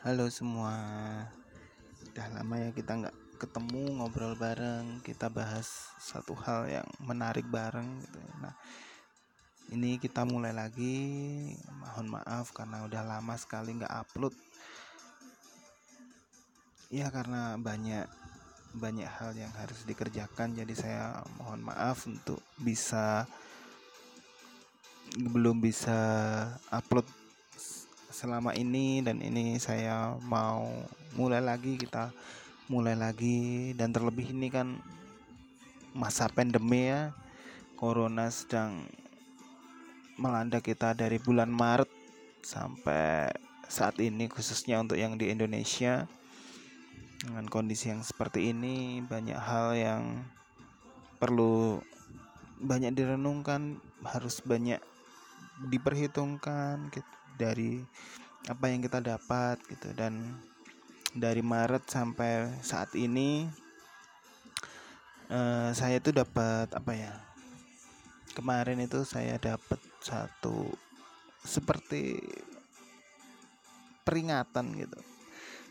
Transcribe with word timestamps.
Halo 0.00 0.32
semua, 0.32 0.80
udah 2.08 2.26
lama 2.32 2.56
ya 2.56 2.72
kita 2.72 2.96
nggak 3.04 3.36
ketemu 3.36 4.00
ngobrol 4.00 4.32
bareng, 4.32 5.04
kita 5.04 5.28
bahas 5.28 5.92
satu 6.00 6.32
hal 6.40 6.72
yang 6.72 6.88
menarik 7.04 7.44
bareng 7.44 8.00
gitu. 8.00 8.16
ya. 8.16 8.32
Nah, 8.40 8.54
ini 9.76 10.00
kita 10.00 10.24
mulai 10.24 10.56
lagi. 10.56 10.96
Mohon 11.84 12.16
maaf 12.16 12.48
karena 12.56 12.80
udah 12.88 13.02
lama 13.04 13.36
sekali 13.36 13.76
nggak 13.76 13.92
upload. 13.92 14.32
Ya 16.88 17.12
karena 17.12 17.60
banyak 17.60 18.08
banyak 18.80 19.04
hal 19.20 19.36
yang 19.36 19.52
harus 19.52 19.84
dikerjakan, 19.84 20.56
jadi 20.56 20.74
saya 20.80 21.04
mohon 21.36 21.60
maaf 21.60 22.08
untuk 22.08 22.40
bisa 22.56 23.28
belum 25.12 25.60
bisa 25.60 26.00
upload 26.72 27.04
selama 28.20 28.52
ini 28.52 29.00
dan 29.00 29.24
ini 29.24 29.56
saya 29.56 30.12
mau 30.28 30.68
mulai 31.16 31.40
lagi 31.40 31.80
kita 31.80 32.12
mulai 32.68 32.92
lagi. 32.92 33.72
Dan 33.72 33.96
terlebih 33.96 34.36
ini 34.36 34.52
kan 34.52 34.76
masa 35.96 36.28
pandemi 36.28 36.92
ya 36.92 37.16
corona 37.80 38.28
sedang 38.28 38.84
melanda 40.20 40.60
kita 40.60 40.92
dari 40.92 41.16
bulan 41.16 41.48
Maret 41.48 41.88
sampai 42.44 43.32
saat 43.64 43.96
ini 43.96 44.28
khususnya 44.28 44.84
untuk 44.84 45.00
yang 45.00 45.16
di 45.16 45.32
Indonesia. 45.32 46.04
Dengan 47.20 47.48
kondisi 47.48 47.92
yang 47.92 48.04
seperti 48.04 48.52
ini 48.52 49.00
banyak 49.04 49.36
hal 49.36 49.76
yang 49.76 50.04
perlu 51.20 51.80
banyak 52.60 52.96
direnungkan 52.96 53.76
harus 54.04 54.40
banyak 54.40 54.80
diperhitungkan 55.68 56.88
gitu 56.88 57.19
dari 57.40 57.80
apa 58.44 58.68
yang 58.68 58.84
kita 58.84 59.00
dapat 59.00 59.56
gitu. 59.72 59.96
Dan 59.96 60.36
dari 61.16 61.40
Maret 61.40 61.88
sampai 61.88 62.60
saat 62.60 62.92
ini 62.92 63.48
uh, 65.32 65.72
saya 65.72 65.96
itu 65.96 66.12
dapat 66.12 66.68
apa 66.70 66.92
ya 66.92 67.12
kemarin 68.36 68.78
itu 68.84 69.02
saya 69.02 69.40
dapat 69.40 69.80
satu 69.98 70.70
seperti 71.42 72.20
peringatan 74.04 74.76
gitu. 74.76 75.00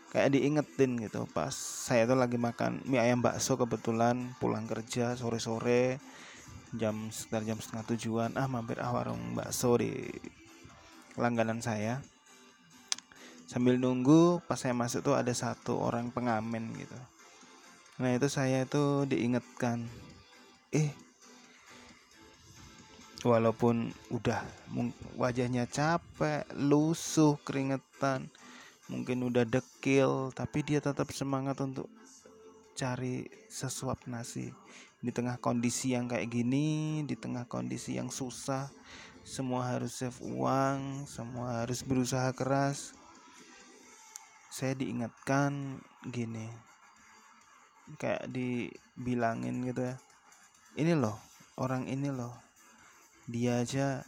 Kayak 0.09 0.33
diingetin 0.33 0.97
gitu 1.05 1.29
pas 1.29 1.53
saya 1.53 2.09
itu 2.09 2.17
lagi 2.17 2.41
makan 2.41 2.81
mie 2.89 2.97
ayam 2.97 3.21
bakso 3.21 3.61
kebetulan 3.61 4.33
pulang 4.41 4.65
kerja 4.65 5.13
sore-sore 5.13 6.01
jam 6.73 7.13
sekitar 7.13 7.45
jam 7.45 7.61
setengah 7.61 7.85
tujuan 7.93 8.33
ah 8.33 8.49
mampir 8.49 8.81
ah 8.81 8.89
warung 8.89 9.37
bakso 9.37 9.77
di 9.77 9.93
langganan 11.17 11.63
saya. 11.63 12.03
Sambil 13.49 13.81
nunggu 13.81 14.45
pas 14.45 14.61
saya 14.61 14.77
masuk 14.77 15.01
tuh 15.01 15.15
ada 15.17 15.33
satu 15.33 15.81
orang 15.81 16.13
pengamen 16.13 16.69
gitu. 16.77 16.93
Nah 17.97 18.13
itu 18.13 18.29
saya 18.29 18.63
itu 18.63 19.09
diingatkan 19.09 19.89
eh 20.69 20.93
walaupun 23.25 23.91
udah 24.13 24.45
wajahnya 25.17 25.65
capek 25.65 26.45
lusuh 26.55 27.35
keringetan 27.41 28.29
mungkin 28.87 29.27
udah 29.27 29.43
dekil 29.43 30.31
tapi 30.31 30.63
dia 30.63 30.79
tetap 30.79 31.09
semangat 31.11 31.57
untuk 31.59 31.89
cari 32.77 33.27
sesuap 33.49 34.05
nasi. 34.07 34.53
Di 34.99 35.11
tengah 35.15 35.39
kondisi 35.39 35.95
yang 35.95 36.11
kayak 36.11 36.27
gini 36.31 37.01
di 37.07 37.15
tengah 37.15 37.47
kondisi 37.47 37.95
yang 37.97 38.11
susah 38.11 38.71
semua 39.23 39.75
harus 39.75 39.95
save 39.95 40.19
uang 40.23 41.05
semua 41.05 41.63
harus 41.63 41.83
berusaha 41.85 42.31
keras. 42.33 42.93
Saya 44.49 44.73
diingatkan 44.75 45.79
gini 46.09 46.49
kayak 47.97 48.29
dibilangin 48.29 49.65
gitu 49.65 49.81
ya 49.81 49.97
ini 50.77 50.93
loh 50.93 51.17
orang 51.57 51.89
ini 51.89 52.13
loh 52.13 52.33
dia 53.29 53.61
aja 53.61 54.05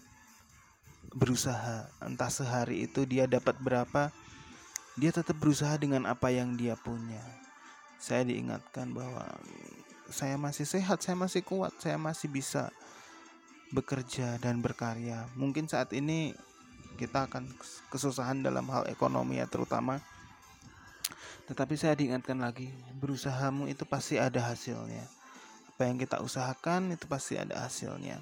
berusaha. 1.13 1.89
Entah 2.01 2.31
sehari 2.31 2.89
itu 2.89 3.05
dia 3.05 3.29
dapat 3.29 3.57
berapa 3.61 4.09
dia 4.99 5.11
tetap 5.13 5.37
berusaha 5.39 5.77
dengan 5.77 6.09
apa 6.09 6.29
yang 6.33 6.57
dia 6.57 6.73
punya. 6.75 7.21
Saya 8.01 8.25
diingatkan 8.25 8.91
bahwa 8.91 9.23
saya 10.11 10.35
masih 10.35 10.67
sehat 10.67 10.99
saya 10.99 11.15
masih 11.15 11.41
kuat 11.45 11.71
saya 11.79 11.95
masih 11.95 12.27
bisa 12.27 12.67
bekerja 13.71 14.35
dan 14.43 14.59
berkarya. 14.59 15.25
Mungkin 15.39 15.65
saat 15.71 15.95
ini 15.95 16.35
kita 16.99 17.25
akan 17.25 17.47
kesusahan 17.89 18.43
dalam 18.43 18.67
hal 18.69 18.85
ekonomi 18.91 19.39
ya 19.39 19.47
terutama. 19.47 20.03
Tetapi 21.47 21.73
saya 21.75 21.97
diingatkan 21.97 22.39
lagi, 22.39 22.71
berusahamu 22.99 23.67
itu 23.67 23.83
pasti 23.83 24.21
ada 24.21 24.39
hasilnya. 24.51 25.03
Apa 25.75 25.89
yang 25.89 25.97
kita 25.97 26.21
usahakan 26.21 26.93
itu 26.93 27.09
pasti 27.09 27.35
ada 27.39 27.65
hasilnya. 27.65 28.21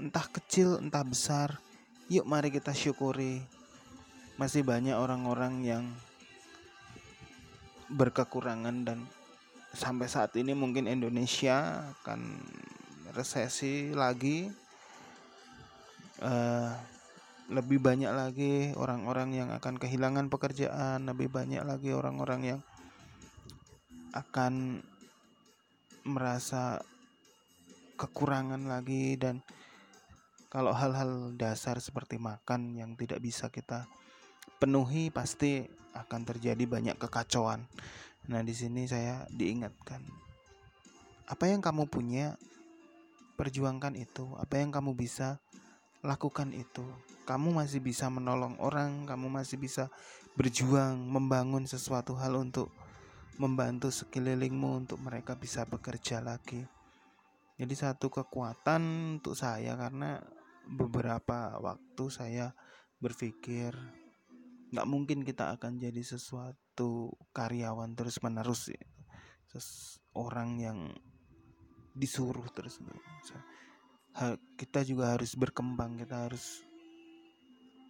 Entah 0.00 0.26
kecil, 0.26 0.80
entah 0.80 1.04
besar. 1.04 1.60
Yuk 2.08 2.26
mari 2.26 2.50
kita 2.50 2.72
syukuri. 2.72 3.44
Masih 4.40 4.66
banyak 4.66 4.96
orang-orang 4.98 5.62
yang 5.62 5.84
berkekurangan 7.92 8.82
dan 8.82 8.98
sampai 9.76 10.10
saat 10.10 10.34
ini 10.34 10.56
mungkin 10.56 10.90
Indonesia 10.90 11.86
akan 12.00 12.40
resesi 13.14 13.94
lagi 13.94 14.50
uh, 16.24 16.72
lebih 17.52 17.76
banyak 17.76 18.08
lagi 18.08 18.72
orang-orang 18.72 19.36
yang 19.36 19.48
akan 19.52 19.76
kehilangan 19.76 20.32
pekerjaan, 20.32 21.04
lebih 21.04 21.28
banyak 21.28 21.60
lagi 21.60 21.92
orang-orang 21.92 22.56
yang 22.56 22.60
akan 24.16 24.80
merasa 26.08 26.80
kekurangan 28.00 28.64
lagi 28.64 29.20
dan 29.20 29.44
kalau 30.48 30.70
hal-hal 30.70 31.34
dasar 31.34 31.82
seperti 31.82 32.16
makan 32.16 32.78
yang 32.78 32.94
tidak 32.94 33.18
bisa 33.18 33.50
kita 33.50 33.90
penuhi 34.62 35.10
pasti 35.10 35.66
akan 35.94 36.22
terjadi 36.22 36.64
banyak 36.64 36.96
kekacauan. 36.96 37.66
Nah, 38.30 38.40
di 38.40 38.54
sini 38.54 38.86
saya 38.88 39.26
diingatkan 39.28 40.00
apa 41.24 41.44
yang 41.50 41.60
kamu 41.60 41.90
punya 41.90 42.38
perjuangkan 43.34 43.98
itu, 43.98 44.30
apa 44.38 44.62
yang 44.62 44.70
kamu 44.70 44.94
bisa 44.94 45.42
lakukan 46.04 46.52
itu. 46.52 46.84
Kamu 47.24 47.56
masih 47.56 47.80
bisa 47.80 48.12
menolong 48.12 48.60
orang, 48.60 49.08
kamu 49.08 49.32
masih 49.32 49.56
bisa 49.56 49.88
berjuang 50.36 51.00
membangun 51.00 51.64
sesuatu 51.64 52.12
hal 52.20 52.36
untuk 52.36 52.68
membantu 53.40 53.88
sekelilingmu 53.88 54.84
untuk 54.84 55.00
mereka 55.00 55.32
bisa 55.34 55.64
bekerja 55.64 56.20
lagi. 56.20 56.62
Jadi 57.56 57.74
satu 57.74 58.12
kekuatan 58.12 59.16
untuk 59.18 59.32
saya 59.32 59.74
karena 59.74 60.20
beberapa 60.68 61.56
waktu 61.58 62.04
saya 62.12 62.52
berpikir 63.00 63.72
nggak 64.74 64.90
mungkin 64.90 65.22
kita 65.22 65.54
akan 65.54 65.78
jadi 65.78 66.02
sesuatu 66.02 67.14
karyawan 67.30 67.94
terus 67.94 68.18
menerus 68.26 68.74
orang 70.18 70.58
yang 70.58 70.78
disuruh 71.94 72.42
terus 72.50 72.82
kita 74.54 74.86
juga 74.86 75.18
harus 75.18 75.34
berkembang 75.34 75.98
kita 75.98 76.30
harus 76.30 76.62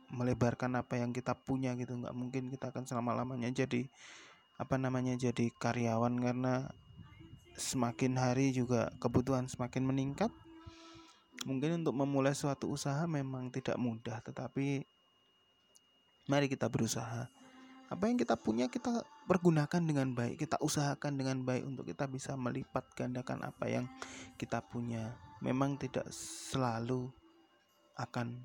melebarkan 0.09 0.81
apa 0.81 0.97
yang 0.97 1.13
kita 1.13 1.37
punya 1.37 1.77
gitu. 1.77 1.97
Nggak 1.97 2.17
mungkin 2.17 2.49
kita 2.49 2.73
akan 2.73 2.89
selama 2.89 3.13
lamanya 3.13 3.53
jadi 3.53 3.85
apa 4.57 4.79
namanya 4.79 5.19
jadi 5.19 5.51
karyawan 5.59 6.15
karena 6.23 6.71
semakin 7.59 8.17
hari 8.17 8.55
juga 8.55 8.89
kebutuhan 9.03 9.51
semakin 9.51 9.85
meningkat. 9.85 10.33
Mungkin 11.45 11.85
untuk 11.85 11.93
memulai 11.93 12.33
suatu 12.33 12.73
usaha 12.73 13.05
memang 13.05 13.53
tidak 13.53 13.77
mudah 13.77 14.23
tetapi 14.25 14.87
mari 16.25 16.49
kita 16.49 16.73
berusaha 16.73 17.29
apa 17.95 18.11
yang 18.11 18.19
kita 18.19 18.35
punya 18.35 18.67
kita 18.67 19.07
pergunakan 19.31 19.79
dengan 19.79 20.11
baik 20.13 20.43
kita 20.43 20.59
usahakan 20.59 21.15
dengan 21.15 21.47
baik 21.47 21.63
untuk 21.63 21.87
kita 21.87 22.11
bisa 22.11 22.35
melipat 22.35 22.91
gandakan 22.99 23.47
apa 23.47 23.65
yang 23.71 23.87
kita 24.35 24.59
punya. 24.61 25.15
Memang 25.39 25.79
tidak 25.79 26.11
selalu 26.11 27.07
akan 27.95 28.43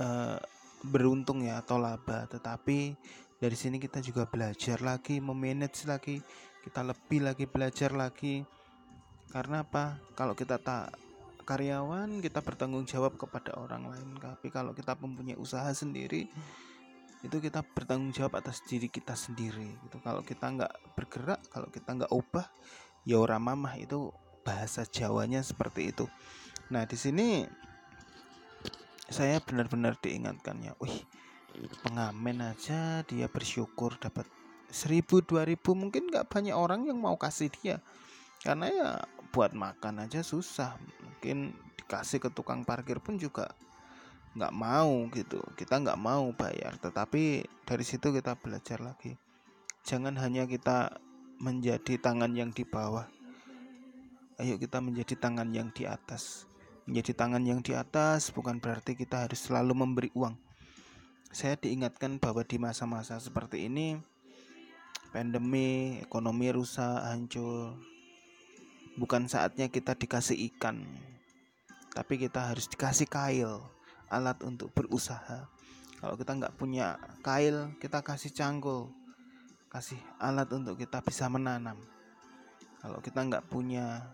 uh, 0.00 0.40
beruntung 0.88 1.44
ya 1.44 1.60
atau 1.60 1.76
laba 1.76 2.24
tetapi 2.24 2.96
dari 3.36 3.56
sini 3.56 3.76
kita 3.76 4.00
juga 4.00 4.24
belajar 4.24 4.80
lagi 4.80 5.20
memanage 5.20 5.84
lagi 5.84 6.24
kita 6.64 6.80
lebih 6.80 7.20
lagi 7.20 7.44
belajar 7.44 7.92
lagi. 7.92 8.40
Karena 9.28 9.60
apa? 9.66 10.00
Kalau 10.16 10.32
kita 10.32 10.56
tak 10.56 10.96
karyawan 11.44 12.24
kita 12.24 12.40
bertanggung 12.40 12.88
jawab 12.88 13.20
kepada 13.20 13.52
orang 13.60 13.92
lain. 13.92 14.16
Tapi 14.16 14.48
kalau 14.48 14.72
kita 14.72 14.96
mempunyai 14.96 15.36
usaha 15.36 15.68
sendiri 15.76 16.32
itu 17.24 17.40
kita 17.40 17.64
bertanggung 17.64 18.12
jawab 18.12 18.36
atas 18.36 18.60
diri 18.68 18.92
kita 18.92 19.16
sendiri 19.16 19.80
gitu. 19.88 19.96
Kalau 20.04 20.20
kita 20.20 20.44
nggak 20.44 20.72
bergerak 20.92 21.40
kalau 21.48 21.72
kita 21.72 21.96
nggak 21.96 22.12
ubah 22.12 22.44
ya 23.08 23.16
orang 23.16 23.40
mamah. 23.40 23.80
Itu 23.80 24.12
bahasa 24.44 24.84
Jawanya 24.84 25.40
seperti 25.40 25.88
itu. 25.88 26.04
Nah, 26.68 26.84
di 26.84 27.00
sini 27.00 27.48
saya 29.08 29.40
benar-benar 29.40 29.96
diingatkan 30.00 30.60
ya, 30.60 30.72
wih, 30.80 31.00
pengamen 31.80 32.44
aja 32.44 33.00
dia 33.08 33.28
bersyukur 33.32 33.96
dapat 33.96 34.28
seribu 34.68 35.24
dua 35.24 35.48
ribu. 35.48 35.72
Mungkin 35.72 36.12
nggak 36.12 36.28
banyak 36.28 36.52
orang 36.52 36.84
yang 36.84 37.00
mau 37.00 37.16
kasih 37.16 37.48
dia. 37.48 37.80
Karena 38.44 38.68
ya 38.68 38.88
buat 39.32 39.56
makan 39.56 40.04
aja 40.04 40.20
susah. 40.20 40.76
Mungkin 41.00 41.56
dikasih 41.80 42.20
ke 42.20 42.28
tukang 42.28 42.68
parkir 42.68 43.00
pun 43.00 43.16
juga 43.16 43.48
nggak 44.34 44.54
mau 44.54 45.06
gitu. 45.14 45.40
Kita 45.54 45.78
nggak 45.80 45.98
mau 45.98 46.30
bayar 46.34 46.78
tetapi 46.78 47.46
dari 47.66 47.84
situ 47.86 48.10
kita 48.10 48.38
belajar 48.38 48.82
lagi. 48.82 49.14
Jangan 49.86 50.18
hanya 50.18 50.44
kita 50.44 50.98
menjadi 51.38 51.98
tangan 51.98 52.34
yang 52.34 52.50
di 52.50 52.66
bawah. 52.66 53.06
Ayo 54.38 54.58
kita 54.58 54.82
menjadi 54.82 55.14
tangan 55.14 55.54
yang 55.54 55.70
di 55.70 55.86
atas. 55.86 56.50
Menjadi 56.84 57.16
tangan 57.16 57.42
yang 57.46 57.62
di 57.62 57.72
atas 57.72 58.34
bukan 58.34 58.58
berarti 58.58 58.98
kita 58.98 59.26
harus 59.26 59.40
selalu 59.46 59.72
memberi 59.72 60.10
uang. 60.12 60.36
Saya 61.34 61.58
diingatkan 61.58 62.22
bahwa 62.22 62.46
di 62.46 62.58
masa-masa 62.62 63.18
seperti 63.18 63.66
ini 63.66 63.98
pandemi 65.14 66.02
ekonomi 66.02 66.50
rusak 66.50 67.06
hancur 67.06 67.78
bukan 68.98 69.30
saatnya 69.30 69.70
kita 69.70 69.94
dikasih 69.94 70.38
ikan 70.54 70.82
tapi 71.94 72.18
kita 72.18 72.50
harus 72.50 72.66
dikasih 72.66 73.06
kail 73.06 73.62
alat 74.10 74.42
untuk 74.44 74.72
berusaha 74.72 75.48
kalau 76.00 76.16
kita 76.18 76.32
nggak 76.36 76.56
punya 76.56 76.98
kail 77.24 77.72
kita 77.80 78.02
kasih 78.04 78.32
cangkul 78.32 78.92
kasih 79.72 79.98
alat 80.20 80.48
untuk 80.52 80.78
kita 80.80 81.00
bisa 81.00 81.28
menanam 81.28 81.76
kalau 82.84 83.00
kita 83.00 83.24
nggak 83.24 83.48
punya 83.48 84.04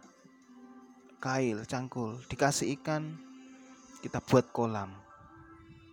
kail, 1.21 1.69
cangkul, 1.69 2.17
dikasih 2.33 2.81
ikan, 2.81 3.13
kita 4.01 4.25
buat 4.25 4.49
kolam. 4.55 4.89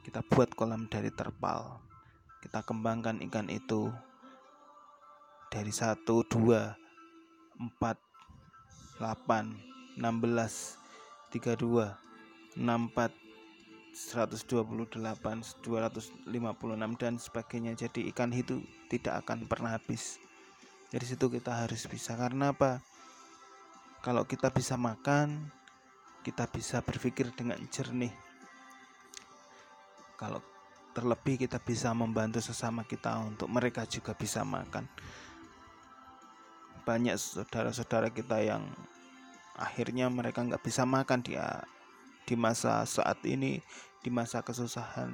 Kita 0.05 0.21
buat 0.23 0.55
kolam 0.55 0.87
dari 0.87 1.11
terpal. 1.11 1.83
Kita 2.39 2.63
kembangkan 2.63 3.19
ikan 3.27 3.51
itu 3.51 3.91
dari 5.51 5.73
1, 5.73 5.99
2, 6.05 6.21
4, 6.21 6.77
8, 7.59 9.99
16, 9.99 10.79
32, 11.33 11.97
64, 12.55 13.26
128, 13.97 14.93
256 15.65 17.01
dan 17.01 17.13
sebagainya. 17.17 17.73
Jadi 17.73 18.05
ikan 18.13 18.29
itu 18.29 18.61
tidak 18.93 19.25
akan 19.25 19.49
pernah 19.49 19.73
habis. 19.73 20.21
Dari 20.93 21.01
situ 21.01 21.25
kita 21.33 21.65
harus 21.65 21.89
bisa 21.89 22.13
karena 22.13 22.53
apa? 22.53 22.77
Kalau 24.05 24.29
kita 24.29 24.53
bisa 24.53 24.77
makan, 24.77 25.49
kita 26.21 26.45
bisa 26.45 26.85
berpikir 26.85 27.33
dengan 27.33 27.57
jernih. 27.73 28.13
Kalau 30.13 30.45
terlebih 30.93 31.49
kita 31.49 31.57
bisa 31.57 31.89
membantu 31.97 32.37
sesama 32.37 32.85
kita 32.85 33.17
untuk 33.17 33.49
mereka 33.49 33.89
juga 33.89 34.13
bisa 34.13 34.45
makan. 34.45 34.85
Banyak 36.85 37.17
saudara-saudara 37.17 38.13
kita 38.13 38.45
yang 38.45 38.61
akhirnya 39.57 40.05
mereka 40.13 40.45
nggak 40.45 40.61
bisa 40.61 40.85
makan 40.85 41.25
dia 41.25 41.65
di 42.27 42.35
masa 42.35 42.83
saat 42.83 43.23
ini, 43.23 43.63
di 44.03 44.09
masa 44.13 44.43
kesusahan. 44.43 45.13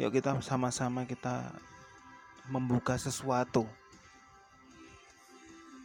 Yuk 0.00 0.10
kita 0.14 0.34
sama-sama 0.42 1.06
kita 1.06 1.54
membuka 2.50 2.98
sesuatu 2.98 3.64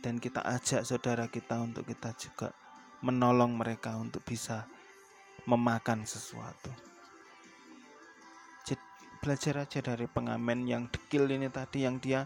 dan 0.02 0.18
kita 0.18 0.42
ajak 0.44 0.81
saudara 0.84 1.30
kita 1.30 1.62
untuk 1.62 1.86
kita 1.86 2.16
juga 2.18 2.56
menolong 3.06 3.56
mereka 3.56 3.96
untuk 3.96 4.26
bisa 4.26 4.66
memakan 5.48 6.04
sesuatu. 6.04 6.90
Belajar 9.20 9.68
aja 9.68 9.84
dari 9.84 10.08
pengamen 10.08 10.64
yang 10.64 10.88
dekil 10.88 11.28
ini 11.28 11.52
tadi 11.52 11.84
yang 11.84 12.00
dia 12.00 12.24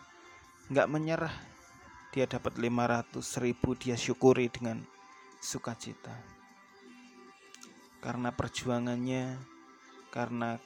nggak 0.70 0.86
menyerah. 0.94 1.34
Dia 2.14 2.30
dapat 2.30 2.62
500 2.62 3.18
ribu 3.42 3.74
dia 3.74 3.98
syukuri 3.98 4.46
dengan 4.54 4.78
sukacita. 5.42 6.14
Karena 8.04 8.36
perjuangannya, 8.36 9.40
karena 10.12 10.60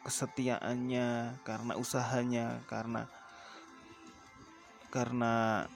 kesetiaannya, 0.00 1.40
karena 1.44 1.72
usahanya, 1.76 2.64
karena 2.64 3.04
karena 4.88 5.66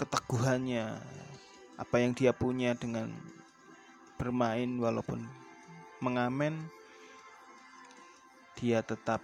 keteguhannya 0.00 0.98
apa 1.78 1.96
yang 2.02 2.10
dia 2.10 2.34
punya 2.34 2.74
dengan 2.74 3.14
bermain 4.18 4.80
walaupun 4.82 5.28
mengamen 6.02 6.58
dia 8.58 8.82
tetap 8.82 9.22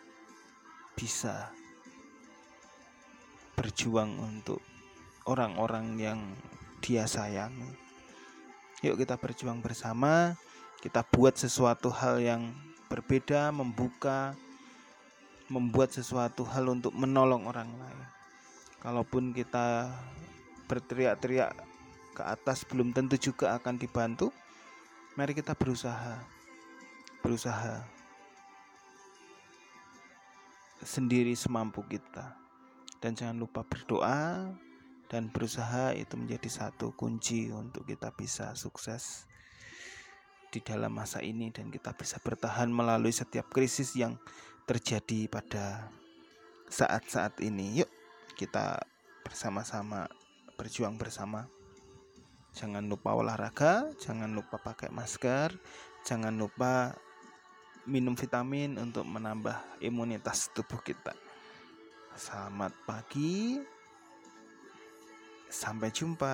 bisa 0.99 1.50
berjuang 3.55 4.19
untuk 4.19 4.62
orang-orang 5.26 5.99
yang 5.99 6.20
dia 6.79 7.06
sayangi. 7.06 7.88
Yuk 8.78 8.94
kita 9.02 9.19
berjuang 9.19 9.58
bersama, 9.58 10.38
kita 10.78 11.02
buat 11.02 11.34
sesuatu 11.34 11.90
hal 11.90 12.22
yang 12.22 12.54
berbeda, 12.86 13.50
membuka, 13.50 14.38
membuat 15.50 15.90
sesuatu 15.90 16.46
hal 16.46 16.70
untuk 16.70 16.94
menolong 16.94 17.42
orang 17.50 17.66
lain. 17.66 18.00
Kalaupun 18.78 19.34
kita 19.34 19.90
berteriak-teriak 20.70 21.58
ke 22.14 22.22
atas 22.22 22.62
belum 22.62 22.94
tentu 22.94 23.19
juga 23.19 23.58
akan 23.58 23.75
dibantu. 23.82 24.30
Mari 25.19 25.34
kita 25.34 25.58
berusaha. 25.58 26.22
Berusaha 27.19 27.82
sendiri 30.86 31.34
semampu 31.34 31.82
kita. 31.82 32.38
Dan 33.02 33.19
jangan 33.19 33.42
lupa 33.42 33.66
berdoa 33.66 34.54
dan 35.08 35.32
berusaha 35.32 35.96
itu 35.96 36.14
menjadi 36.20 36.49
satu 36.49 36.93
kunci 36.93 37.49
untuk 37.49 37.88
kita 37.88 38.12
bisa 38.12 38.52
sukses 38.52 39.25
di 40.49 40.60
dalam 40.60 40.96
masa 40.96 41.20
ini 41.25 41.52
dan 41.52 41.69
kita 41.72 41.93
bisa 41.96 42.20
bertahan 42.20 42.69
melalui 42.69 43.12
setiap 43.12 43.49
krisis 43.52 43.96
yang 43.96 44.16
terjadi 44.69 45.28
pada 45.28 45.88
saat-saat 46.69 47.40
ini. 47.40 47.84
Yuk 47.84 47.90
kita 48.37 48.84
bersama-sama 49.25 50.08
berjuang 50.60 51.00
bersama. 51.00 51.49
Jangan 52.56 52.84
lupa 52.88 53.12
olahraga, 53.16 53.93
jangan 54.00 54.32
lupa 54.32 54.56
pakai 54.61 54.88
masker, 54.88 55.52
jangan 56.04 56.37
lupa 56.37 56.96
minum 57.88 58.12
vitamin 58.12 58.76
untuk 58.76 59.04
menambah 59.08 59.81
imunitas 59.81 60.52
tubuh 60.52 60.81
kita. 60.84 61.16
Selamat 62.19 62.75
pagi, 62.83 63.62
sampai 65.50 65.90
jumpa. 65.90 66.33